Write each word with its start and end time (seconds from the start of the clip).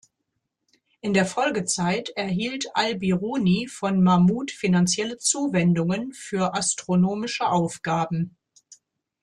In 1.01 1.13
der 1.13 1.27
Folgezeit 1.27 2.09
erhielt 2.15 2.65
al-Biruni 2.73 3.67
von 3.67 4.01
Mahmud 4.01 4.49
finanzielle 4.49 5.19
Zuwendungen 5.19 6.11
für 6.13 6.55
astronomische 6.55 7.47
Aufgaben. 7.47 8.35